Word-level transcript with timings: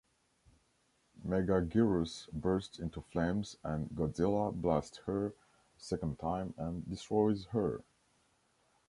Megaguirus 1.23 2.27
bursts 2.33 2.79
into 2.79 3.01
flames 3.01 3.57
and 3.63 3.87
Godzilla 3.91 4.51
blasts 4.51 4.97
her 5.05 5.27
a 5.27 5.33
second 5.77 6.17
time 6.17 6.55
and 6.57 6.89
destroys 6.89 7.45
her. 7.51 7.83